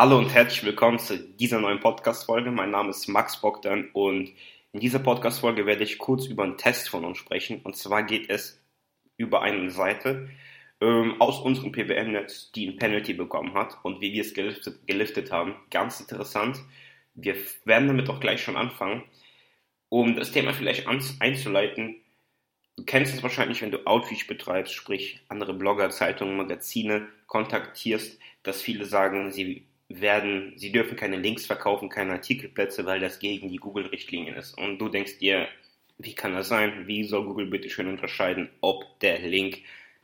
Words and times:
Hallo 0.00 0.16
und 0.16 0.32
herzlich 0.32 0.62
willkommen 0.62 1.00
zu 1.00 1.18
dieser 1.18 1.58
neuen 1.60 1.80
Podcast-Folge. 1.80 2.52
Mein 2.52 2.70
Name 2.70 2.90
ist 2.90 3.08
Max 3.08 3.40
Bogdan 3.40 3.90
und 3.94 4.32
in 4.70 4.78
dieser 4.78 5.00
Podcast-Folge 5.00 5.66
werde 5.66 5.82
ich 5.82 5.98
kurz 5.98 6.26
über 6.26 6.44
einen 6.44 6.56
Test 6.56 6.88
von 6.88 7.04
uns 7.04 7.18
sprechen. 7.18 7.62
Und 7.64 7.74
zwar 7.76 8.04
geht 8.04 8.30
es 8.30 8.62
über 9.16 9.42
eine 9.42 9.72
Seite 9.72 10.30
ähm, 10.80 11.20
aus 11.20 11.40
unserem 11.40 11.72
PBM-Netz, 11.72 12.52
die 12.52 12.68
ein 12.68 12.76
Penalty 12.76 13.12
bekommen 13.12 13.54
hat 13.54 13.76
und 13.82 14.00
wie 14.00 14.12
wir 14.12 14.20
es 14.22 14.34
geliftet, 14.34 14.86
geliftet 14.86 15.32
haben. 15.32 15.56
Ganz 15.68 15.98
interessant. 15.98 16.60
Wir 17.14 17.34
werden 17.64 17.88
damit 17.88 18.08
auch 18.08 18.20
gleich 18.20 18.40
schon 18.40 18.56
anfangen. 18.56 19.02
Um 19.88 20.14
das 20.14 20.30
Thema 20.30 20.52
vielleicht 20.52 20.86
einzuleiten, 20.86 21.96
du 22.76 22.84
kennst 22.84 23.16
es 23.16 23.24
wahrscheinlich, 23.24 23.62
wenn 23.62 23.72
du 23.72 23.84
Outreach 23.84 24.28
betreibst, 24.28 24.74
sprich 24.74 25.18
andere 25.28 25.54
Blogger, 25.54 25.90
Zeitungen, 25.90 26.36
Magazine 26.36 27.08
kontaktierst, 27.26 28.20
dass 28.44 28.62
viele 28.62 28.84
sagen, 28.84 29.32
sie 29.32 29.66
werden, 29.88 30.52
sie 30.56 30.72
dürfen 30.72 30.96
keine 30.96 31.16
Links 31.16 31.46
verkaufen, 31.46 31.88
keine 31.88 32.12
Artikelplätze, 32.12 32.84
weil 32.86 33.00
das 33.00 33.18
gegen 33.18 33.48
die 33.48 33.56
Google-Richtlinien 33.56 34.36
ist. 34.36 34.56
Und 34.58 34.78
du 34.78 34.88
denkst 34.88 35.18
dir, 35.18 35.48
wie 35.98 36.14
kann 36.14 36.34
das 36.34 36.48
sein? 36.48 36.86
Wie 36.86 37.04
soll 37.04 37.24
Google 37.24 37.46
bitte 37.46 37.70
schön 37.70 37.88
unterscheiden, 37.88 38.50
ob 38.60 39.00
der 39.00 39.18
Link 39.20 39.62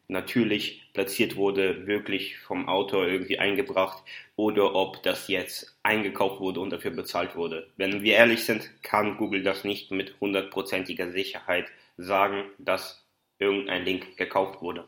natürlich 0.08 0.82
platziert 0.92 1.36
wurde, 1.36 1.86
wirklich 1.86 2.38
vom 2.38 2.68
Autor 2.68 3.06
irgendwie 3.06 3.38
eingebracht 3.38 4.02
oder 4.36 4.74
ob 4.74 5.02
das 5.02 5.28
jetzt 5.28 5.78
eingekauft 5.82 6.40
wurde 6.40 6.60
und 6.60 6.70
dafür 6.70 6.90
bezahlt 6.90 7.36
wurde. 7.36 7.68
Wenn 7.76 8.02
wir 8.02 8.14
ehrlich 8.14 8.44
sind, 8.44 8.70
kann 8.82 9.16
Google 9.16 9.42
das 9.42 9.64
nicht 9.64 9.90
mit 9.90 10.14
hundertprozentiger 10.20 11.10
Sicherheit 11.10 11.66
sagen, 11.96 12.44
dass 12.58 13.06
irgendein 13.38 13.84
Link 13.84 14.16
gekauft 14.16 14.60
wurde. 14.60 14.86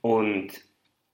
Und 0.00 0.52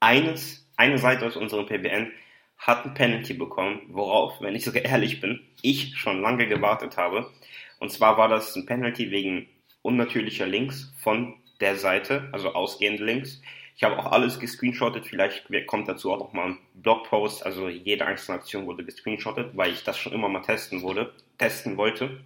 eines, 0.01 0.69
eine 0.77 0.99
Seite 0.99 1.27
aus 1.27 1.37
unserem 1.37 1.67
PBN 1.67 2.13
hat 2.61 2.85
ein 2.85 2.95
Penalty 2.95 3.35
bekommen, 3.35 3.81
worauf, 3.89 4.41
wenn 4.41 4.55
ich 4.55 4.65
sogar 4.65 4.85
ehrlich 4.85 5.21
bin, 5.21 5.41
ich 5.63 5.97
schon 5.97 6.21
lange 6.21 6.47
gewartet 6.47 6.97
habe. 6.97 7.31
Und 7.79 7.91
zwar 7.91 8.19
war 8.19 8.29
das 8.29 8.55
ein 8.55 8.67
Penalty 8.67 9.11
wegen 9.11 9.49
unnatürlicher 9.83 10.47
Links 10.47 10.93
von 10.99 11.35
der 11.61 11.77
Seite, 11.77 12.29
also 12.33 12.53
ausgehende 12.53 13.05
Links. 13.05 13.41
Ich 13.77 13.83
habe 13.83 13.99
auch 13.99 14.13
alles 14.13 14.39
gescreenshottet, 14.39 15.07
vielleicht 15.07 15.47
kommt 15.67 15.89
dazu 15.89 16.13
auch 16.13 16.19
noch 16.19 16.33
mal 16.35 16.49
ein 16.49 16.59
Blogpost, 16.75 17.47
also 17.47 17.71
jede 17.71 18.05
einzelne 18.05 18.39
Aktion 18.39 18.67
wurde 18.67 18.85
gescreenshottet, 18.85 19.57
weil 19.57 19.73
ich 19.73 19.83
das 19.83 19.97
schon 19.97 20.13
immer 20.13 20.29
mal 20.29 20.43
testen 20.43 20.83
wurde, 20.83 21.15
testen 21.39 21.79
wollte. 21.79 22.21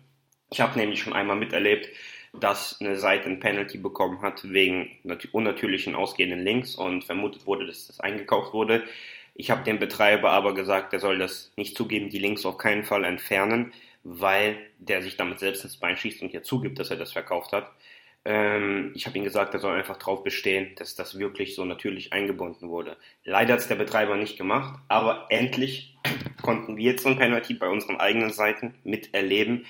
Ich 0.50 0.60
habe 0.60 0.76
nämlich 0.76 1.00
schon 1.00 1.12
einmal 1.12 1.36
miterlebt, 1.36 1.88
dass 2.32 2.80
eine 2.80 2.96
Seite 2.96 3.28
ein 3.28 3.38
Penalty 3.38 3.78
bekommen 3.78 4.20
hat 4.22 4.42
wegen 4.50 4.90
unnatürlichen 5.30 5.94
ausgehenden 5.94 6.40
Links 6.40 6.74
und 6.74 7.04
vermutet 7.04 7.46
wurde, 7.46 7.66
dass 7.66 7.86
das 7.86 8.00
eingekauft 8.00 8.52
wurde. 8.52 8.82
Ich 9.34 9.50
habe 9.50 9.64
dem 9.64 9.78
Betreiber 9.78 10.30
aber 10.30 10.54
gesagt, 10.54 10.92
er 10.92 11.00
soll 11.00 11.18
das 11.18 11.52
nicht 11.56 11.76
zugeben, 11.76 12.08
die 12.08 12.18
Links 12.18 12.46
auf 12.46 12.56
keinen 12.56 12.84
Fall 12.84 13.04
entfernen, 13.04 13.72
weil 14.04 14.56
der 14.78 15.02
sich 15.02 15.16
damit 15.16 15.40
selbst 15.40 15.64
ins 15.64 15.76
Bein 15.76 15.96
schießt 15.96 16.22
und 16.22 16.28
hier 16.28 16.42
zugibt, 16.44 16.78
dass 16.78 16.90
er 16.90 16.96
das 16.96 17.12
verkauft 17.12 17.52
hat. 17.52 17.70
Ähm, 18.24 18.92
ich 18.94 19.06
habe 19.06 19.18
ihm 19.18 19.24
gesagt, 19.24 19.52
er 19.54 19.60
soll 19.60 19.76
einfach 19.76 19.98
darauf 19.98 20.22
bestehen, 20.22 20.74
dass 20.76 20.94
das 20.94 21.18
wirklich 21.18 21.54
so 21.54 21.64
natürlich 21.64 22.12
eingebunden 22.12 22.68
wurde. 22.70 22.96
Leider 23.24 23.54
hat 23.54 23.60
es 23.60 23.68
der 23.68 23.74
Betreiber 23.74 24.16
nicht 24.16 24.38
gemacht, 24.38 24.78
aber 24.88 25.26
endlich 25.30 25.96
konnten 26.42 26.76
wir 26.76 26.92
jetzt 26.92 27.02
so 27.02 27.10
ein 27.10 27.18
Penalty 27.18 27.54
bei 27.54 27.68
unseren 27.68 27.96
eigenen 27.96 28.30
Seiten 28.32 28.74
miterleben. 28.84 29.66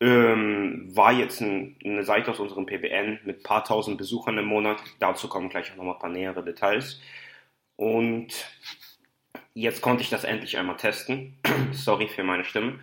Ähm, 0.00 0.90
war 0.96 1.12
jetzt 1.12 1.40
ein, 1.40 1.76
eine 1.84 2.02
Seite 2.04 2.32
aus 2.32 2.40
unserem 2.40 2.66
PBN 2.66 3.20
mit 3.24 3.44
paar 3.44 3.64
tausend 3.64 3.98
Besuchern 3.98 4.38
im 4.38 4.46
Monat. 4.46 4.82
Dazu 4.98 5.28
kommen 5.28 5.48
gleich 5.48 5.70
auch 5.70 5.76
nochmal 5.76 5.94
ein 5.94 6.00
paar 6.00 6.10
nähere 6.10 6.44
Details. 6.44 7.00
Und 7.76 8.32
Jetzt 9.54 9.82
konnte 9.82 10.02
ich 10.02 10.08
das 10.08 10.24
endlich 10.24 10.56
einmal 10.56 10.76
testen. 10.76 11.36
Sorry 11.72 12.08
für 12.08 12.24
meine 12.24 12.44
Stimme. 12.44 12.78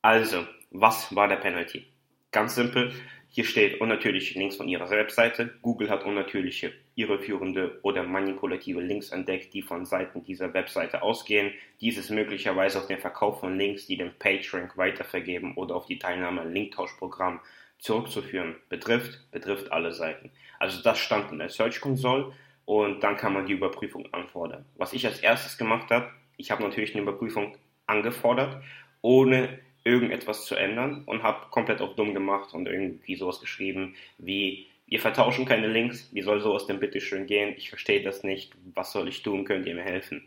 Also, 0.00 0.46
was 0.70 1.14
war 1.14 1.28
der 1.28 1.36
Penalty? 1.36 1.86
Ganz 2.30 2.54
simpel. 2.54 2.92
Hier 3.28 3.44
steht 3.44 3.80
unnatürliche 3.80 4.38
Links 4.38 4.56
von 4.56 4.68
Ihrer 4.68 4.88
Webseite. 4.90 5.54
Google 5.62 5.90
hat 5.90 6.04
unnatürliche, 6.04 6.72
irreführende 6.94 7.78
oder 7.82 8.02
manipulative 8.02 8.80
Links 8.80 9.10
entdeckt, 9.10 9.54
die 9.54 9.62
von 9.62 9.84
Seiten 9.84 10.22
dieser 10.22 10.52
Webseite 10.54 11.02
ausgehen. 11.02 11.52
Dies 11.80 11.98
ist 11.98 12.10
möglicherweise 12.10 12.78
auf 12.78 12.86
den 12.86 12.98
Verkauf 12.98 13.40
von 13.40 13.56
Links, 13.58 13.86
die 13.86 13.96
den 13.96 14.12
PageRank 14.18 14.76
weitervergeben 14.76 15.54
oder 15.56 15.76
auf 15.76 15.86
die 15.86 15.98
Teilnahme 15.98 16.42
an 16.42 16.52
Linktauschprogrammen 16.52 17.40
zurückzuführen. 17.78 18.56
Betrifft, 18.68 19.30
betrifft 19.30 19.72
alle 19.72 19.92
Seiten. 19.92 20.30
Also 20.58 20.82
das 20.82 20.98
stand 20.98 21.32
in 21.32 21.38
der 21.38 21.48
Search 21.48 21.80
Console 21.80 22.32
und 22.72 23.02
dann 23.02 23.16
kann 23.16 23.32
man 23.32 23.46
die 23.46 23.52
Überprüfung 23.52 24.12
anfordern. 24.12 24.64
Was 24.76 24.92
ich 24.92 25.06
als 25.06 25.20
erstes 25.20 25.58
gemacht 25.58 25.90
habe, 25.90 26.10
ich 26.36 26.50
habe 26.50 26.62
natürlich 26.62 26.94
eine 26.94 27.02
Überprüfung 27.02 27.56
angefordert, 27.86 28.62
ohne 29.02 29.58
irgendetwas 29.84 30.46
zu 30.46 30.54
ändern 30.54 31.02
und 31.06 31.22
habe 31.22 31.46
komplett 31.50 31.80
auf 31.80 31.94
dumm 31.96 32.14
gemacht 32.14 32.54
und 32.54 32.66
irgendwie 32.66 33.16
sowas 33.16 33.40
geschrieben 33.40 33.94
wie 34.18 34.66
wir 34.92 35.00
vertauschen 35.00 35.46
keine 35.46 35.68
Links, 35.68 36.10
wie 36.12 36.20
soll 36.20 36.42
sowas 36.42 36.66
denn 36.66 36.78
bitte 36.78 37.00
schön 37.00 37.26
gehen? 37.26 37.54
Ich 37.56 37.70
verstehe 37.70 38.02
das 38.02 38.24
nicht, 38.24 38.52
was 38.74 38.92
soll 38.92 39.08
ich 39.08 39.22
tun, 39.22 39.46
könnt 39.46 39.66
ihr 39.66 39.74
mir 39.74 39.84
helfen? 39.84 40.22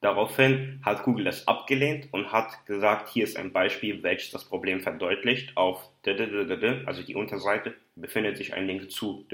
Daraufhin 0.00 0.80
hat 0.82 1.04
Google 1.04 1.26
das 1.26 1.46
abgelehnt 1.46 2.08
und 2.10 2.32
hat 2.32 2.66
gesagt, 2.66 3.08
hier 3.08 3.22
ist 3.22 3.36
ein 3.36 3.52
Beispiel, 3.52 4.02
welches 4.02 4.32
das 4.32 4.44
Problem 4.44 4.80
verdeutlicht. 4.80 5.56
Auf 5.56 5.88
also 6.06 7.02
die 7.04 7.14
Unterseite 7.14 7.74
befindet 8.00 8.36
sich 8.36 8.54
ein 8.54 8.66
Link 8.66 8.90
zu, 8.90 9.26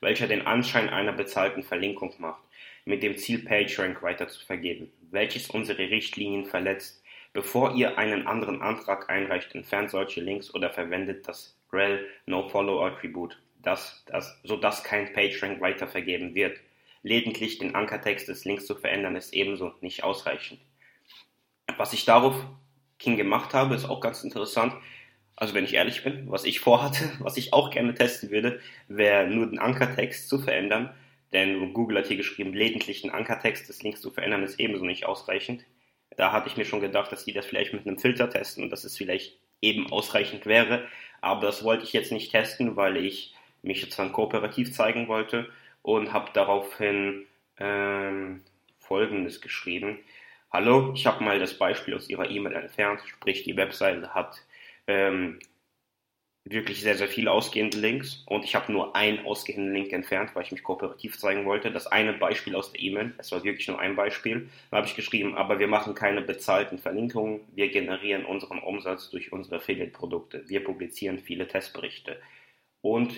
welcher 0.00 0.26
den 0.26 0.46
Anschein 0.46 0.88
einer 0.88 1.12
bezahlten 1.12 1.62
Verlinkung 1.62 2.14
macht, 2.18 2.42
mit 2.84 3.02
dem 3.02 3.16
Ziel 3.16 3.44
PageRank 3.44 4.02
weiter 4.02 4.28
zu 4.28 4.44
vergeben, 4.44 4.92
welches 5.10 5.50
unsere 5.50 5.90
Richtlinien 5.90 6.46
verletzt. 6.46 7.02
Bevor 7.32 7.74
ihr 7.74 7.98
einen 7.98 8.26
anderen 8.26 8.62
Antrag 8.62 9.10
einreicht, 9.10 9.54
entfernt 9.54 9.90
solche 9.90 10.20
Links 10.20 10.54
oder 10.54 10.70
verwendet 10.70 11.28
das 11.28 11.56
rel 11.72 12.06
NoFollow 12.26 12.82
Attribut, 12.82 13.38
das, 13.62 14.04
das, 14.06 14.40
sodass 14.42 14.84
kein 14.84 15.12
PageRank 15.12 15.60
weitervergeben 15.60 16.34
wird. 16.34 16.58
Lediglich 17.02 17.58
den 17.58 17.74
Ankertext 17.74 18.28
des 18.28 18.44
Links 18.44 18.66
zu 18.66 18.74
verändern 18.74 19.16
ist 19.16 19.34
ebenso 19.34 19.74
nicht 19.80 20.02
ausreichend. 20.02 20.60
Was 21.76 21.92
ich 21.92 22.04
daraufhin 22.04 23.16
gemacht 23.16 23.52
habe, 23.52 23.74
ist 23.74 23.84
auch 23.84 24.00
ganz 24.00 24.24
interessant. 24.24 24.74
Also 25.36 25.52
wenn 25.52 25.64
ich 25.64 25.74
ehrlich 25.74 26.02
bin, 26.02 26.30
was 26.30 26.44
ich 26.44 26.60
vorhatte, 26.60 27.12
was 27.20 27.36
ich 27.36 27.52
auch 27.52 27.70
gerne 27.70 27.94
testen 27.94 28.30
würde, 28.30 28.60
wäre 28.88 29.28
nur 29.28 29.46
den 29.46 29.58
Ankertext 29.58 30.28
zu 30.28 30.38
verändern. 30.38 30.94
Denn 31.32 31.74
Google 31.74 31.98
hat 31.98 32.06
hier 32.06 32.16
geschrieben, 32.16 32.54
lediglich 32.54 33.02
den 33.02 33.10
Ankertext 33.10 33.68
des 33.68 33.82
Links 33.82 34.00
zu 34.00 34.10
verändern 34.10 34.42
ist 34.42 34.58
ebenso 34.58 34.84
nicht 34.84 35.06
ausreichend. 35.06 35.64
Da 36.16 36.32
hatte 36.32 36.48
ich 36.48 36.56
mir 36.56 36.64
schon 36.64 36.80
gedacht, 36.80 37.12
dass 37.12 37.24
die 37.24 37.32
das 37.32 37.44
vielleicht 37.44 37.74
mit 37.74 37.86
einem 37.86 37.98
Filter 37.98 38.30
testen 38.30 38.64
und 38.64 38.70
dass 38.70 38.84
es 38.84 38.96
vielleicht 38.96 39.38
eben 39.60 39.92
ausreichend 39.92 40.46
wäre. 40.46 40.86
Aber 41.20 41.42
das 41.42 41.64
wollte 41.64 41.84
ich 41.84 41.92
jetzt 41.92 42.12
nicht 42.12 42.30
testen, 42.30 42.76
weil 42.76 42.96
ich 42.96 43.34
mich 43.62 43.82
jetzt 43.82 43.98
dann 43.98 44.12
kooperativ 44.12 44.72
zeigen 44.72 45.08
wollte 45.08 45.50
und 45.82 46.12
habe 46.12 46.30
daraufhin 46.32 47.26
ähm, 47.58 48.42
Folgendes 48.78 49.40
geschrieben. 49.40 49.98
Hallo, 50.52 50.92
ich 50.94 51.06
habe 51.06 51.24
mal 51.24 51.38
das 51.38 51.58
Beispiel 51.58 51.94
aus 51.94 52.08
Ihrer 52.08 52.30
E-Mail 52.30 52.54
entfernt, 52.54 53.00
sprich 53.06 53.42
die 53.42 53.56
Webseite 53.56 54.14
hat 54.14 54.45
ähm, 54.86 55.38
wirklich 56.44 56.80
sehr, 56.80 56.96
sehr 56.96 57.08
viele 57.08 57.32
ausgehende 57.32 57.78
Links 57.78 58.22
und 58.26 58.44
ich 58.44 58.54
habe 58.54 58.70
nur 58.70 58.94
einen 58.94 59.26
ausgehenden 59.26 59.74
Link 59.74 59.92
entfernt, 59.92 60.30
weil 60.34 60.44
ich 60.44 60.52
mich 60.52 60.62
kooperativ 60.62 61.18
zeigen 61.18 61.44
wollte. 61.44 61.72
Das 61.72 61.88
eine 61.88 62.12
Beispiel 62.12 62.54
aus 62.54 62.70
der 62.72 62.80
E-Mail, 62.80 63.14
es 63.18 63.32
war 63.32 63.42
wirklich 63.42 63.66
nur 63.66 63.80
ein 63.80 63.96
Beispiel, 63.96 64.48
da 64.70 64.76
habe 64.76 64.86
ich 64.86 64.94
geschrieben, 64.94 65.34
aber 65.34 65.58
wir 65.58 65.66
machen 65.66 65.94
keine 65.94 66.22
bezahlten 66.22 66.78
Verlinkungen, 66.78 67.40
wir 67.54 67.68
generieren 67.68 68.24
unseren 68.24 68.60
Umsatz 68.60 69.10
durch 69.10 69.32
unsere 69.32 69.56
Affiliate-Produkte, 69.56 70.48
wir 70.48 70.62
publizieren 70.62 71.18
viele 71.18 71.48
Testberichte. 71.48 72.20
Und 72.80 73.12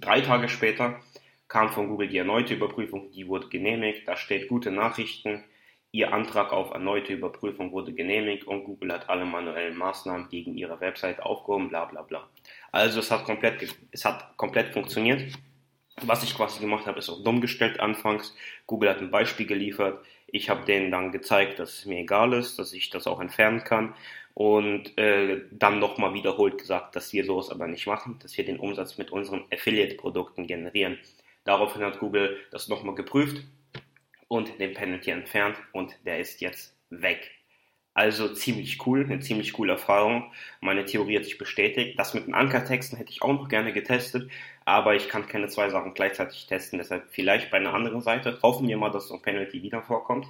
drei 0.00 0.20
Tage 0.20 0.48
später 0.48 1.00
kam 1.46 1.70
von 1.70 1.88
Google 1.88 2.08
die 2.08 2.18
erneute 2.18 2.54
Überprüfung, 2.54 3.10
die 3.12 3.26
wurde 3.26 3.48
genehmigt. 3.48 4.06
Da 4.06 4.16
steht 4.16 4.48
gute 4.48 4.70
Nachrichten. 4.70 5.44
Ihr 5.90 6.12
Antrag 6.12 6.52
auf 6.52 6.72
erneute 6.72 7.14
Überprüfung 7.14 7.72
wurde 7.72 7.94
genehmigt 7.94 8.46
und 8.46 8.64
Google 8.64 8.92
hat 8.92 9.08
alle 9.08 9.24
manuellen 9.24 9.76
Maßnahmen 9.76 10.28
gegen 10.28 10.54
Ihre 10.54 10.80
Website 10.80 11.20
aufgehoben, 11.22 11.70
bla 11.70 11.86
bla 11.86 12.02
bla. 12.02 12.28
Also 12.72 13.00
es 13.00 13.10
hat 13.10 13.24
komplett, 13.24 13.74
es 13.90 14.04
hat 14.04 14.36
komplett 14.36 14.74
funktioniert. 14.74 15.32
Was 16.02 16.22
ich 16.22 16.36
quasi 16.36 16.60
gemacht 16.60 16.86
habe, 16.86 16.98
ist 16.98 17.08
auch 17.08 17.24
dumm 17.24 17.40
gestellt 17.40 17.80
anfangs. 17.80 18.36
Google 18.66 18.90
hat 18.90 18.98
ein 18.98 19.10
Beispiel 19.10 19.46
geliefert. 19.46 20.04
Ich 20.26 20.50
habe 20.50 20.66
denen 20.66 20.90
dann 20.90 21.10
gezeigt, 21.10 21.58
dass 21.58 21.78
es 21.78 21.86
mir 21.86 22.00
egal 22.00 22.34
ist, 22.34 22.58
dass 22.58 22.74
ich 22.74 22.90
das 22.90 23.06
auch 23.06 23.20
entfernen 23.20 23.64
kann. 23.64 23.94
Und 24.34 24.96
äh, 24.98 25.40
dann 25.50 25.80
nochmal 25.80 26.12
wiederholt 26.14 26.58
gesagt, 26.58 26.94
dass 26.94 27.12
wir 27.12 27.24
sowas 27.24 27.50
aber 27.50 27.66
nicht 27.66 27.86
machen, 27.86 28.18
dass 28.22 28.36
wir 28.36 28.44
den 28.44 28.60
Umsatz 28.60 28.98
mit 28.98 29.10
unseren 29.10 29.44
Affiliate-Produkten 29.52 30.46
generieren. 30.46 30.98
Daraufhin 31.44 31.82
hat 31.82 31.98
Google 31.98 32.36
das 32.52 32.68
nochmal 32.68 32.94
geprüft 32.94 33.42
und 34.28 34.60
den 34.60 34.74
Penalty 34.74 35.10
entfernt 35.10 35.56
und 35.72 35.96
der 36.04 36.20
ist 36.20 36.40
jetzt 36.40 36.76
weg. 36.90 37.30
Also 37.94 38.32
ziemlich 38.32 38.86
cool, 38.86 39.04
eine 39.04 39.18
ziemlich 39.18 39.52
coole 39.54 39.72
Erfahrung. 39.72 40.32
Meine 40.60 40.84
Theorie 40.84 41.16
hat 41.16 41.24
sich 41.24 41.36
bestätigt. 41.36 41.98
Das 41.98 42.14
mit 42.14 42.28
den 42.28 42.34
Ankertexten 42.34 42.96
hätte 42.96 43.10
ich 43.10 43.22
auch 43.22 43.32
noch 43.32 43.48
gerne 43.48 43.72
getestet, 43.72 44.30
aber 44.64 44.94
ich 44.94 45.08
kann 45.08 45.26
keine 45.26 45.48
zwei 45.48 45.68
Sachen 45.68 45.94
gleichzeitig 45.94 46.46
testen. 46.46 46.78
Deshalb 46.78 47.08
vielleicht 47.10 47.50
bei 47.50 47.56
einer 47.56 47.74
anderen 47.74 48.00
Seite. 48.00 48.38
Hoffen 48.42 48.68
wir 48.68 48.76
mal, 48.76 48.90
dass 48.90 49.08
so 49.08 49.14
ein 49.14 49.22
Penalty 49.22 49.64
wieder 49.64 49.82
vorkommt. 49.82 50.28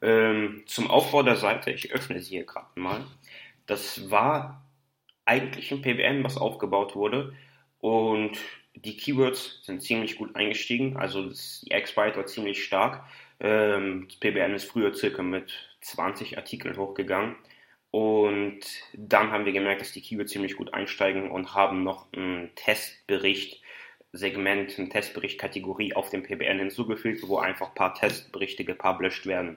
Ähm, 0.00 0.62
zum 0.66 0.90
Aufbau 0.90 1.22
der 1.22 1.36
Seite, 1.36 1.70
ich 1.70 1.92
öffne 1.92 2.18
sie 2.20 2.30
hier 2.30 2.46
gerade 2.46 2.80
mal. 2.80 3.04
Das 3.66 4.10
war 4.10 4.64
eigentlich 5.26 5.70
ein 5.70 5.82
PBN, 5.82 6.24
was 6.24 6.38
aufgebaut 6.38 6.96
wurde. 6.96 7.34
Und 7.78 8.38
die 8.74 8.96
Keywords 8.96 9.60
sind 9.64 9.82
ziemlich 9.82 10.16
gut 10.16 10.34
eingestiegen. 10.34 10.96
Also 10.96 11.28
die 11.28 11.72
X-Byte 11.72 12.16
war 12.16 12.26
ziemlich 12.26 12.64
stark. 12.64 13.04
Ähm, 13.40 14.06
das 14.08 14.18
PBN 14.18 14.54
ist 14.54 14.70
früher 14.70 14.94
circa 14.94 15.22
mit 15.22 15.52
20 15.80 16.36
Artikeln 16.38 16.76
hochgegangen. 16.76 17.36
Und 17.90 18.60
dann 18.94 19.30
haben 19.30 19.44
wir 19.44 19.52
gemerkt, 19.52 19.82
dass 19.82 19.92
die 19.92 20.00
Keywords 20.00 20.32
ziemlich 20.32 20.56
gut 20.56 20.72
einsteigen 20.72 21.30
und 21.30 21.54
haben 21.54 21.82
noch 21.82 22.10
einen 22.12 22.54
Testbericht 22.54 23.62
Segment, 24.12 24.78
eine 24.78 24.90
Testbericht-Kategorie 24.90 25.94
auf 25.94 26.10
dem 26.10 26.22
PBN 26.22 26.58
hinzugefügt, 26.58 27.26
wo 27.26 27.38
einfach 27.38 27.68
ein 27.68 27.74
paar 27.74 27.94
Testberichte 27.94 28.64
gepublished 28.64 29.26
werden. 29.26 29.56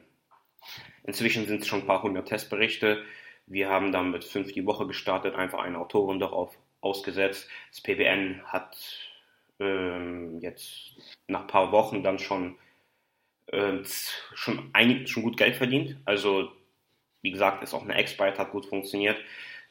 Inzwischen 1.04 1.46
sind 1.46 1.62
es 1.62 1.68
schon 1.68 1.82
ein 1.82 1.88
paar 1.88 2.02
hundert 2.02 2.30
Testberichte. 2.30 3.04
Wir 3.48 3.70
haben 3.70 3.92
dann 3.92 4.12
mit 4.12 4.24
fünf 4.24 4.54
die 4.54 4.66
Woche 4.66 4.88
gestartet, 4.88 5.36
einfach 5.36 5.60
eine 5.60 5.78
Autorin 5.78 6.20
darauf 6.20 6.58
ausgesetzt. 6.82 7.50
Das 7.70 7.82
PBN 7.82 8.42
hat 8.46 8.78
ähm, 9.60 10.40
jetzt 10.40 11.20
nach 11.28 11.42
ein 11.42 11.48
paar 11.48 11.72
Wochen 11.72 12.02
dann 12.02 12.18
schon, 12.18 12.56
äh, 13.48 13.80
schon, 14.34 14.70
ein, 14.74 15.08
schon 15.08 15.24
gut 15.24 15.38
Geld 15.38 15.56
verdient. 15.56 15.98
Also, 16.06 16.52
wie 17.22 17.32
gesagt, 17.32 17.64
ist 17.64 17.74
auch 17.74 17.84
eine 17.84 18.00
X-Byte, 18.00 18.40
hat 18.40 18.52
gut 18.52 18.66
funktioniert. 18.66 19.18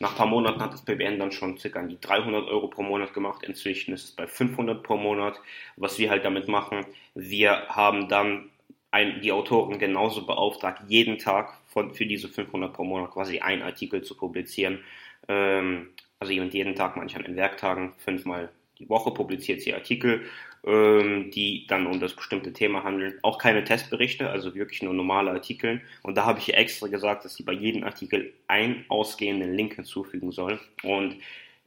Nach 0.00 0.11
ein 0.11 0.17
paar 0.17 0.26
Monaten 0.26 0.61
hat 0.61 0.73
das 0.73 0.85
PBN 0.85 1.19
dann 1.19 1.32
schon 1.32 1.56
circa 1.56 1.79
an 1.79 1.88
die 1.88 2.00
300 2.00 2.49
Euro 2.49 2.69
pro 2.69 2.82
Monat 2.82 3.15
gemacht. 3.15 3.44
Inzwischen 3.44 3.94
ist 3.94 4.05
es 4.05 4.12
bei 4.12 4.26
500 4.26 4.82
pro 4.82 4.97
Monat. 4.97 5.41
Was 5.76 5.99
wir 5.99 6.11
halt 6.11 6.25
damit 6.25 6.49
machen, 6.49 6.85
wir 7.15 7.69
haben 7.69 8.09
dann 8.09 8.50
ein, 8.91 9.21
die 9.21 9.32
Autoren 9.32 9.79
genauso 9.79 10.26
beauftragt, 10.26 10.82
jeden 10.88 11.19
Tag 11.19 11.59
von, 11.67 11.94
für 11.94 12.06
diese 12.06 12.29
500 12.29 12.73
pro 12.73 12.85
Monat 12.85 13.12
quasi 13.12 13.41
einen 13.41 13.62
Artikel 13.62 14.03
zu 14.03 14.17
publizieren. 14.17 14.81
Ähm, 15.29 15.91
also 16.19 16.32
jeden 16.32 16.75
Tag, 16.75 16.97
manchmal 16.97 17.25
in 17.25 17.37
Werktagen, 17.37 17.94
fünfmal 17.99 18.50
die 18.79 18.88
Woche 18.88 19.12
publiziert 19.12 19.62
sie 19.62 19.75
Artikel, 19.75 20.23
ähm, 20.66 21.31
die 21.31 21.66
dann 21.66 21.87
um 21.87 22.00
das 22.00 22.14
bestimmte 22.14 22.52
Thema 22.52 22.84
handeln. 22.84 23.19
Auch 23.22 23.38
keine 23.38 23.64
Testberichte, 23.64 24.31
also 24.31 24.55
wirklich 24.55 24.82
nur 24.82 24.94
normale 24.94 25.31
Artikel. 25.31 25.82
Und 26.02 26.16
da 26.16 26.25
habe 26.25 26.38
ich 26.38 26.55
extra 26.55 26.87
gesagt, 26.87 27.25
dass 27.25 27.34
sie 27.34 27.43
bei 27.43 27.52
jedem 27.52 27.84
Artikel 27.84 28.32
einen 28.49 28.84
ausgehenden 28.88 29.55
Link 29.55 29.75
hinzufügen 29.75 30.32
soll. 30.32 30.58
Und 30.82 31.16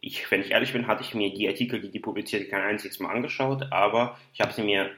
ich, 0.02 0.30
wenn 0.32 0.42
ich 0.42 0.52
ehrlich 0.52 0.74
bin, 0.74 0.88
hatte 0.88 1.04
ich 1.04 1.14
mir 1.14 1.34
die 1.34 1.48
Artikel, 1.48 1.82
die 1.82 1.90
die 1.90 2.00
publiziert, 2.00 2.50
kein 2.50 2.62
einziges 2.62 3.00
Mal 3.00 3.14
angeschaut, 3.14 3.68
aber 3.72 4.18
ich 4.34 4.42
habe 4.42 4.54
sie 4.54 4.64
mir 4.64 4.90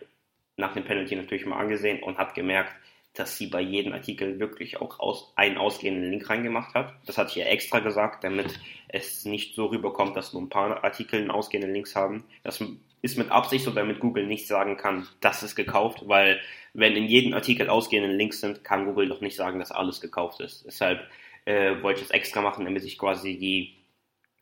nach 0.58 0.74
dem 0.74 0.84
Penalty 0.84 1.16
natürlich 1.16 1.46
mal 1.46 1.60
angesehen 1.60 2.04
und 2.04 2.18
habe 2.18 2.34
gemerkt, 2.34 2.74
dass 3.20 3.38
sie 3.38 3.48
bei 3.48 3.60
jedem 3.60 3.92
Artikel 3.92 4.40
wirklich 4.40 4.80
auch 4.80 5.00
aus, 5.00 5.34
einen 5.36 5.58
ausgehenden 5.58 6.10
Link 6.10 6.30
reingemacht 6.30 6.74
hat. 6.74 6.94
Das 7.06 7.18
hatte 7.18 7.32
ich 7.32 7.38
ihr 7.38 7.48
extra 7.48 7.80
gesagt, 7.80 8.24
damit 8.24 8.60
es 8.88 9.26
nicht 9.26 9.56
so 9.56 9.66
rüberkommt, 9.66 10.16
dass 10.16 10.32
nur 10.32 10.42
ein 10.42 10.50
paar 10.50 10.84
Artikel 10.86 11.20
einen 11.20 11.30
ausgehenden 11.30 11.74
Links 11.74 11.98
haben. 11.98 12.24
Das 12.44 12.64
ist 13.02 13.18
mit 13.18 13.30
Absicht 13.30 13.66
so, 13.66 13.72
damit 13.72 14.00
Google 14.00 14.26
nicht 14.26 14.48
sagen 14.48 14.78
kann, 14.78 15.06
das 15.20 15.44
ist 15.44 15.56
gekauft, 15.56 16.04
weil 16.08 16.40
wenn 16.74 16.96
in 16.96 17.06
jedem 17.06 17.34
Artikel 17.34 17.70
ausgehende 17.70 18.16
Links 18.16 18.40
sind, 18.40 18.64
kann 18.64 18.86
Google 18.86 19.10
doch 19.10 19.20
nicht 19.20 19.36
sagen, 19.36 19.60
dass 19.60 19.72
alles 19.72 20.00
gekauft 20.00 20.40
ist. 20.40 20.66
Deshalb 20.66 21.02
äh, 21.44 21.82
wollte 21.84 22.00
ich 22.00 22.08
das 22.08 22.16
extra 22.16 22.42
machen, 22.42 22.64
damit 22.64 22.86
ich 22.86 22.98
quasi 22.98 23.38
die 23.38 23.76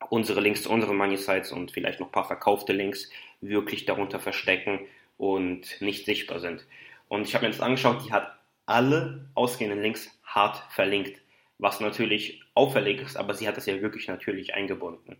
unsere 0.08 0.40
Links 0.40 0.62
zu 0.62 0.70
unseren 0.70 0.96
Money 0.96 1.16
Sites 1.16 1.50
und 1.50 1.72
vielleicht 1.72 1.98
noch 1.98 2.08
ein 2.08 2.12
paar 2.12 2.26
verkaufte 2.26 2.72
Links 2.72 3.10
wirklich 3.40 3.86
darunter 3.86 4.20
verstecken 4.20 4.80
und 5.16 5.80
nicht 5.80 6.06
sichtbar 6.06 6.38
sind. 6.38 6.64
Und 7.08 7.26
ich 7.26 7.34
habe 7.34 7.46
mir 7.46 7.50
das 7.50 7.60
angeschaut, 7.60 8.04
die 8.06 8.12
hat 8.12 8.37
alle 8.68 9.30
ausgehenden 9.34 9.80
Links 9.80 10.10
hart 10.22 10.62
verlinkt, 10.70 11.20
was 11.58 11.80
natürlich 11.80 12.42
auffällig 12.54 13.00
ist, 13.00 13.16
aber 13.16 13.34
sie 13.34 13.48
hat 13.48 13.56
das 13.56 13.66
ja 13.66 13.80
wirklich 13.80 14.08
natürlich 14.08 14.54
eingebunden. 14.54 15.16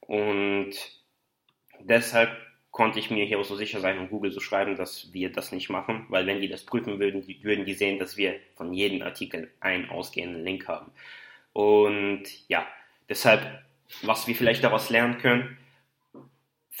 Und 0.00 0.72
deshalb 1.80 2.36
konnte 2.70 2.98
ich 2.98 3.10
mir 3.10 3.24
hier 3.24 3.38
auch 3.38 3.44
so 3.44 3.56
sicher 3.56 3.80
sein 3.80 3.98
und 3.98 4.10
Google 4.10 4.30
so 4.30 4.40
schreiben, 4.40 4.76
dass 4.76 5.12
wir 5.12 5.32
das 5.32 5.50
nicht 5.50 5.70
machen, 5.70 6.04
weil 6.10 6.26
wenn 6.26 6.42
die 6.42 6.48
das 6.48 6.64
prüfen 6.64 7.00
würden, 7.00 7.26
die, 7.26 7.42
würden 7.42 7.64
die 7.64 7.74
sehen, 7.74 7.98
dass 7.98 8.18
wir 8.18 8.36
von 8.54 8.72
jedem 8.72 9.02
Artikel 9.02 9.50
einen 9.60 9.88
ausgehenden 9.88 10.44
Link 10.44 10.68
haben. 10.68 10.92
Und 11.54 12.24
ja, 12.48 12.66
deshalb, 13.08 13.64
was 14.02 14.28
wir 14.28 14.34
vielleicht 14.34 14.62
daraus 14.62 14.90
lernen 14.90 15.18
können, 15.18 15.56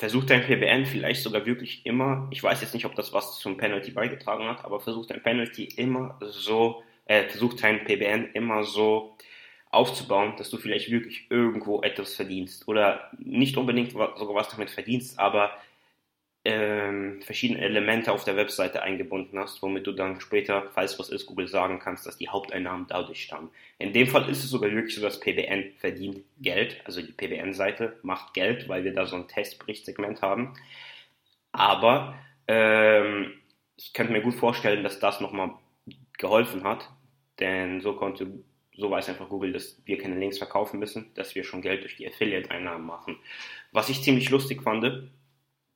versucht 0.00 0.30
dein 0.30 0.42
PBN 0.42 0.86
vielleicht 0.86 1.22
sogar 1.22 1.44
wirklich 1.44 1.84
immer, 1.84 2.26
ich 2.30 2.42
weiß 2.42 2.62
jetzt 2.62 2.72
nicht, 2.72 2.86
ob 2.86 2.94
das 2.94 3.12
was 3.12 3.38
zum 3.38 3.58
Penalty 3.58 3.90
beigetragen 3.90 4.48
hat, 4.48 4.64
aber 4.64 4.80
versucht 4.80 5.10
dein 5.10 5.22
Penalty 5.22 5.64
immer 5.76 6.18
so, 6.22 6.82
äh, 7.04 7.24
versucht 7.24 7.62
dein 7.62 7.84
PBN 7.84 8.30
immer 8.32 8.64
so 8.64 9.14
aufzubauen, 9.70 10.32
dass 10.38 10.48
du 10.48 10.56
vielleicht 10.56 10.90
wirklich 10.90 11.26
irgendwo 11.28 11.82
etwas 11.82 12.14
verdienst. 12.14 12.66
Oder 12.66 13.10
nicht 13.18 13.58
unbedingt 13.58 13.90
sogar 13.90 14.34
was 14.34 14.48
damit 14.48 14.70
verdienst, 14.70 15.18
aber 15.18 15.50
ähm, 16.44 17.20
verschiedene 17.22 17.60
Elemente 17.60 18.12
auf 18.12 18.24
der 18.24 18.36
Webseite 18.36 18.82
eingebunden 18.82 19.38
hast, 19.38 19.60
womit 19.62 19.86
du 19.86 19.92
dann 19.92 20.20
später, 20.20 20.70
falls 20.72 20.98
was 20.98 21.10
ist, 21.10 21.26
Google 21.26 21.48
sagen 21.48 21.80
kannst, 21.80 22.06
dass 22.06 22.16
die 22.16 22.28
Haupteinnahmen 22.28 22.86
dadurch 22.88 23.22
stammen. 23.22 23.50
In 23.78 23.92
dem 23.92 24.06
Fall 24.06 24.28
ist 24.30 24.42
es 24.42 24.50
sogar 24.50 24.70
wirklich 24.70 24.94
so, 24.94 25.02
dass 25.02 25.20
PBN 25.20 25.72
verdient 25.78 26.24
Geld, 26.40 26.80
also 26.84 27.02
die 27.02 27.12
PBN-Seite 27.12 27.98
macht 28.02 28.32
Geld, 28.32 28.68
weil 28.68 28.84
wir 28.84 28.94
da 28.94 29.04
so 29.04 29.16
ein 29.16 29.28
Testberichtssegment 29.28 30.22
haben. 30.22 30.54
Aber 31.52 32.14
ähm, 32.48 33.32
ich 33.76 33.92
könnte 33.92 34.12
mir 34.12 34.22
gut 34.22 34.34
vorstellen, 34.34 34.82
dass 34.82 34.98
das 34.98 35.20
nochmal 35.20 35.52
geholfen 36.16 36.64
hat, 36.64 36.88
denn 37.38 37.82
so 37.82 37.94
konnte, 37.94 38.28
so 38.76 38.90
weiß 38.90 39.10
einfach 39.10 39.28
Google, 39.28 39.52
dass 39.52 39.82
wir 39.84 39.98
keine 39.98 40.18
Links 40.18 40.38
verkaufen 40.38 40.80
müssen, 40.80 41.10
dass 41.14 41.34
wir 41.34 41.44
schon 41.44 41.60
Geld 41.60 41.82
durch 41.82 41.96
die 41.96 42.06
Affiliate-Einnahmen 42.06 42.86
machen. 42.86 43.18
Was 43.72 43.90
ich 43.90 44.02
ziemlich 44.02 44.30
lustig 44.30 44.62
fand, 44.62 45.10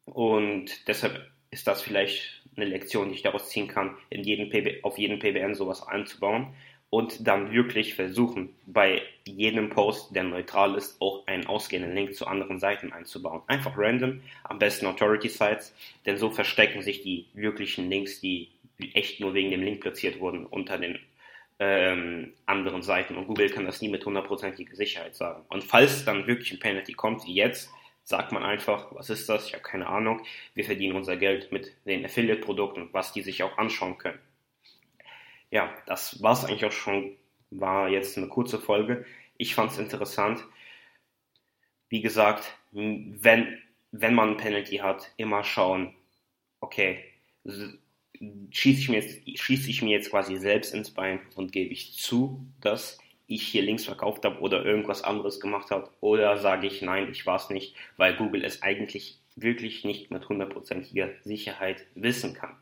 und 0.04 0.88
deshalb 0.88 1.30
ist 1.50 1.66
das 1.66 1.82
vielleicht 1.82 2.42
eine 2.56 2.66
Lektion, 2.66 3.08
die 3.08 3.14
ich 3.14 3.22
daraus 3.22 3.48
ziehen 3.48 3.68
kann, 3.68 3.96
in 4.10 4.22
jedem 4.22 4.50
PB, 4.50 4.84
auf 4.84 4.98
jeden 4.98 5.18
PBN 5.18 5.54
sowas 5.54 5.86
einzubauen 5.86 6.54
und 6.94 7.26
dann 7.26 7.50
wirklich 7.50 7.94
versuchen, 7.94 8.54
bei 8.66 9.02
jedem 9.24 9.70
Post, 9.70 10.14
der 10.14 10.22
neutral 10.22 10.76
ist, 10.76 11.00
auch 11.00 11.26
einen 11.26 11.46
ausgehenden 11.46 11.92
Link 11.92 12.14
zu 12.14 12.26
anderen 12.28 12.60
Seiten 12.60 12.92
einzubauen. 12.92 13.42
Einfach 13.48 13.76
random, 13.76 14.20
am 14.44 14.60
besten 14.60 14.86
Authority 14.86 15.28
Sites, 15.28 15.74
denn 16.06 16.18
so 16.18 16.30
verstecken 16.30 16.82
sich 16.82 17.02
die 17.02 17.26
wirklichen 17.34 17.90
Links, 17.90 18.20
die 18.20 18.48
echt 18.92 19.18
nur 19.18 19.34
wegen 19.34 19.50
dem 19.50 19.62
Link 19.62 19.80
platziert 19.80 20.20
wurden, 20.20 20.46
unter 20.46 20.78
den 20.78 21.00
ähm, 21.58 22.32
anderen 22.46 22.82
Seiten. 22.82 23.16
Und 23.16 23.26
Google 23.26 23.50
kann 23.50 23.64
das 23.64 23.80
nie 23.80 23.88
mit 23.88 24.04
hundertprozentiger 24.06 24.76
Sicherheit 24.76 25.16
sagen. 25.16 25.44
Und 25.48 25.64
falls 25.64 26.04
dann 26.04 26.28
wirklich 26.28 26.52
ein 26.52 26.60
Penalty 26.60 26.92
kommt, 26.92 27.26
wie 27.26 27.34
jetzt, 27.34 27.72
sagt 28.04 28.32
man 28.32 28.42
einfach, 28.42 28.94
was 28.94 29.10
ist 29.10 29.28
das? 29.28 29.46
Ich 29.46 29.54
habe 29.54 29.62
keine 29.62 29.86
Ahnung. 29.86 30.22
Wir 30.54 30.64
verdienen 30.64 30.96
unser 30.96 31.16
Geld 31.16 31.50
mit 31.50 31.74
den 31.86 32.04
Affiliate-Produkten, 32.04 32.90
was 32.92 33.12
die 33.12 33.22
sich 33.22 33.42
auch 33.42 33.58
anschauen 33.58 33.98
können. 33.98 34.18
Ja, 35.50 35.74
das 35.86 36.22
war 36.22 36.32
es 36.32 36.44
eigentlich 36.44 36.64
auch 36.66 36.72
schon. 36.72 37.16
War 37.50 37.88
jetzt 37.88 38.18
eine 38.18 38.28
kurze 38.28 38.58
Folge. 38.58 39.04
Ich 39.36 39.54
fand 39.54 39.70
es 39.70 39.78
interessant. 39.78 40.44
Wie 41.88 42.00
gesagt, 42.00 42.56
wenn, 42.72 43.62
wenn 43.92 44.14
man 44.14 44.30
ein 44.30 44.36
Penalty 44.36 44.78
hat, 44.78 45.12
immer 45.16 45.44
schauen, 45.44 45.94
okay, 46.60 47.04
schieße 48.50 48.94
ich, 48.96 49.42
schieße 49.42 49.70
ich 49.70 49.82
mir 49.82 49.90
jetzt 49.90 50.10
quasi 50.10 50.36
selbst 50.36 50.74
ins 50.74 50.90
Bein 50.90 51.20
und 51.36 51.52
gebe 51.52 51.72
ich 51.72 51.94
zu, 51.94 52.44
dass 52.60 52.98
ich 53.26 53.42
hier 53.42 53.62
links 53.62 53.84
verkauft 53.84 54.24
habe 54.24 54.40
oder 54.40 54.64
irgendwas 54.64 55.02
anderes 55.02 55.40
gemacht 55.40 55.70
habe 55.70 55.90
oder 56.00 56.38
sage 56.38 56.66
ich 56.66 56.82
nein, 56.82 57.08
ich 57.10 57.26
war 57.26 57.36
es 57.36 57.50
nicht, 57.50 57.74
weil 57.96 58.16
Google 58.16 58.44
es 58.44 58.62
eigentlich 58.62 59.18
wirklich 59.36 59.84
nicht 59.84 60.10
mit 60.10 60.28
hundertprozentiger 60.28 61.10
Sicherheit 61.22 61.86
wissen 61.94 62.34
kann. 62.34 62.56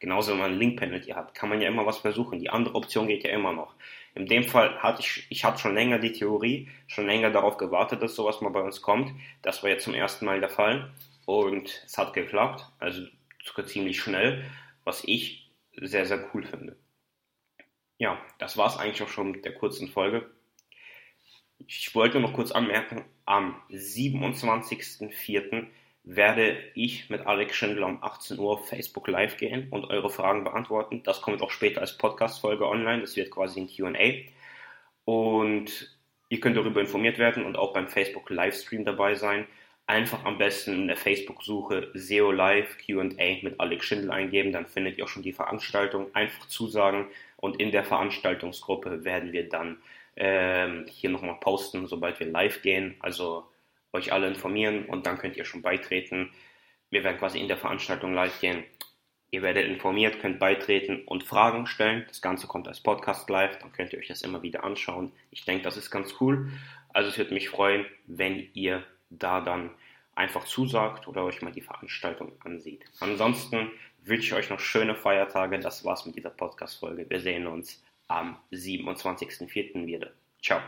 Genauso 0.00 0.32
wenn 0.32 0.38
man 0.38 0.52
ein 0.52 0.58
Link 0.58 0.78
Penalty 0.78 1.10
hat, 1.10 1.34
kann 1.34 1.48
man 1.48 1.60
ja 1.60 1.68
immer 1.68 1.86
was 1.86 1.98
versuchen. 1.98 2.38
Die 2.38 2.50
andere 2.50 2.74
Option 2.76 3.08
geht 3.08 3.24
ja 3.24 3.30
immer 3.30 3.52
noch. 3.52 3.74
In 4.14 4.26
dem 4.26 4.44
Fall 4.44 4.78
hatte 4.80 5.00
ich, 5.00 5.26
ich 5.28 5.44
hatte 5.44 5.58
schon 5.58 5.74
länger 5.74 5.98
die 5.98 6.12
Theorie, 6.12 6.68
schon 6.86 7.06
länger 7.06 7.30
darauf 7.30 7.56
gewartet, 7.56 8.02
dass 8.02 8.14
sowas 8.14 8.40
mal 8.40 8.50
bei 8.50 8.60
uns 8.60 8.80
kommt. 8.80 9.12
Das 9.42 9.62
war 9.62 9.70
jetzt 9.70 9.84
zum 9.84 9.94
ersten 9.94 10.24
Mal 10.24 10.40
der 10.40 10.48
Fall 10.48 10.90
und 11.26 11.82
es 11.84 11.98
hat 11.98 12.14
geklappt, 12.14 12.64
also 12.78 13.02
sogar 13.44 13.66
ziemlich 13.66 14.00
schnell, 14.00 14.44
was 14.84 15.02
ich 15.04 15.50
sehr, 15.80 16.06
sehr 16.06 16.24
cool 16.32 16.44
finde. 16.44 16.76
Ja, 17.98 18.16
das 18.38 18.56
war 18.56 18.68
es 18.68 18.76
eigentlich 18.76 19.02
auch 19.02 19.08
schon 19.08 19.32
mit 19.32 19.44
der 19.44 19.54
kurzen 19.54 19.88
Folge. 19.88 20.30
Ich 21.66 21.94
wollte 21.96 22.20
noch 22.20 22.32
kurz 22.32 22.52
anmerken, 22.52 23.04
am 23.24 23.60
27.04. 23.70 25.66
werde 26.04 26.56
ich 26.74 27.10
mit 27.10 27.26
Alex 27.26 27.56
Schindler 27.56 27.88
um 27.88 28.02
18 28.02 28.38
Uhr 28.38 28.52
auf 28.52 28.68
Facebook 28.68 29.08
Live 29.08 29.36
gehen 29.36 29.66
und 29.70 29.86
eure 29.86 30.10
Fragen 30.10 30.44
beantworten. 30.44 31.02
Das 31.02 31.20
kommt 31.20 31.42
auch 31.42 31.50
später 31.50 31.80
als 31.80 31.98
Podcast-Folge 31.98 32.66
online. 32.66 33.00
Das 33.00 33.16
wird 33.16 33.32
quasi 33.32 33.60
ein 33.60 33.68
QA. 33.68 34.14
Und 35.04 35.98
ihr 36.28 36.40
könnt 36.40 36.56
darüber 36.56 36.80
informiert 36.80 37.18
werden 37.18 37.44
und 37.44 37.56
auch 37.56 37.72
beim 37.72 37.88
Facebook 37.88 38.30
Livestream 38.30 38.84
dabei 38.84 39.16
sein. 39.16 39.46
Einfach 39.88 40.24
am 40.24 40.38
besten 40.38 40.74
in 40.74 40.86
der 40.86 40.96
Facebook-Suche 40.96 41.90
SEO 41.94 42.30
Live 42.30 42.78
QA 42.78 43.02
mit 43.42 43.58
Alex 43.58 43.86
Schindler 43.86 44.14
eingeben, 44.14 44.52
dann 44.52 44.66
findet 44.66 44.98
ihr 44.98 45.04
auch 45.04 45.08
schon 45.08 45.22
die 45.22 45.32
Veranstaltung. 45.32 46.14
Einfach 46.14 46.46
zusagen 46.46 47.08
Und 47.40 47.60
in 47.60 47.70
der 47.70 47.84
Veranstaltungsgruppe 47.84 49.04
werden 49.04 49.32
wir 49.32 49.48
dann 49.48 49.78
ähm, 50.16 50.86
hier 50.88 51.10
nochmal 51.10 51.38
posten, 51.40 51.86
sobald 51.86 52.18
wir 52.18 52.26
live 52.26 52.62
gehen. 52.62 52.96
Also 53.00 53.48
euch 53.92 54.12
alle 54.12 54.26
informieren 54.26 54.84
und 54.86 55.06
dann 55.06 55.18
könnt 55.18 55.36
ihr 55.36 55.44
schon 55.44 55.62
beitreten. 55.62 56.30
Wir 56.90 57.04
werden 57.04 57.18
quasi 57.18 57.38
in 57.38 57.48
der 57.48 57.56
Veranstaltung 57.56 58.12
live 58.12 58.40
gehen. 58.40 58.64
Ihr 59.30 59.42
werdet 59.42 59.66
informiert, 59.66 60.20
könnt 60.20 60.38
beitreten 60.38 61.02
und 61.04 61.22
Fragen 61.22 61.66
stellen. 61.66 62.04
Das 62.08 62.22
Ganze 62.22 62.46
kommt 62.46 62.66
als 62.66 62.80
Podcast 62.80 63.28
live, 63.28 63.58
dann 63.58 63.72
könnt 63.72 63.92
ihr 63.92 63.98
euch 63.98 64.08
das 64.08 64.22
immer 64.22 64.42
wieder 64.42 64.64
anschauen. 64.64 65.12
Ich 65.30 65.44
denke, 65.44 65.62
das 65.62 65.76
ist 65.76 65.90
ganz 65.90 66.14
cool. 66.20 66.50
Also 66.94 67.10
es 67.10 67.18
würde 67.18 67.34
mich 67.34 67.50
freuen, 67.50 67.84
wenn 68.06 68.48
ihr 68.54 68.82
da 69.10 69.40
dann 69.40 69.70
einfach 70.14 70.44
zusagt 70.44 71.06
oder 71.06 71.24
euch 71.24 71.42
mal 71.42 71.52
die 71.52 71.60
Veranstaltung 71.60 72.32
ansieht. 72.42 72.84
Ansonsten 73.00 73.70
wünsche 74.04 74.36
euch 74.36 74.50
noch 74.50 74.60
schöne 74.60 74.94
Feiertage. 74.94 75.58
Das 75.58 75.84
war's 75.84 76.06
mit 76.06 76.16
dieser 76.16 76.30
Podcast-Folge. 76.30 77.08
Wir 77.08 77.20
sehen 77.20 77.46
uns 77.46 77.82
am 78.08 78.38
27.04. 78.52 79.86
wieder. 79.86 80.10
Ciao. 80.42 80.60